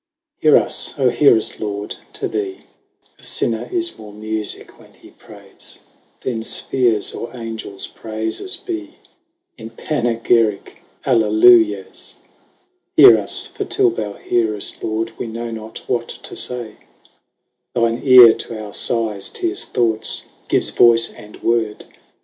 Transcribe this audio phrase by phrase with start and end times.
[0.41, 2.61] Heare us, O heare us Lord; to thee
[3.19, 5.77] A (inner is more mufique, when he prayes,
[6.21, 8.95] 200 Then fpheares, or Angels praifes bee,
[9.59, 12.15] In Panegyrique Allelujaes;
[12.97, 16.77] Heare us, for till thou heare us, Lord We know not what to fay;
[17.75, 21.85] Thine eare to'our fighes, teares, thoughts gives voice and word.